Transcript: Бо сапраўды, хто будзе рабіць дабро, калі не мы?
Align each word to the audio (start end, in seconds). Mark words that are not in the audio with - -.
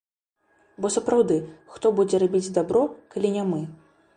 Бо 0.85 0.89
сапраўды, 0.95 1.37
хто 1.75 1.91
будзе 1.99 2.21
рабіць 2.27 2.53
дабро, 2.57 2.83
калі 3.17 3.35
не 3.37 3.43
мы? 3.53 3.61